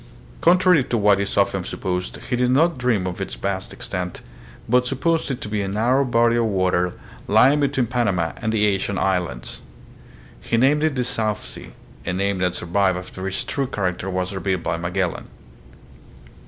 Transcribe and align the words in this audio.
Con 0.41 0.57
trary 0.57 0.89
to 0.89 0.97
what 0.97 1.19
is 1.19 1.37
often 1.37 1.63
supposed, 1.63 2.15
he 2.31 2.35
did 2.35 2.49
not 2.49 2.79
dream 2.79 3.05
of 3.05 3.21
its 3.21 3.35
vast 3.35 3.71
extent, 3.71 4.21
but 4.67 4.87
supposed 4.87 5.29
it 5.29 5.39
to 5.41 5.47
be 5.47 5.61
a 5.61 5.67
narrow 5.67 6.03
body 6.03 6.37
of 6.37 6.45
water 6.45 6.93
lying 7.27 7.59
between 7.59 7.85
Panama 7.85 8.31
and 8.37 8.51
the 8.51 8.65
Asian 8.65 8.97
islands. 8.97 9.61
He 10.41 10.57
named 10.57 10.83
it 10.83 10.95
the 10.95 11.03
"South 11.03 11.43
Sea," 11.45 11.73
a 12.03 12.13
name 12.13 12.39
that 12.39 12.55
survived 12.55 12.97
after 12.97 13.27
its 13.27 13.43
true 13.43 13.67
character 13.67 14.09
was 14.09 14.33
revealed 14.33 14.63
by 14.63 14.75
Magellan. 14.75 15.27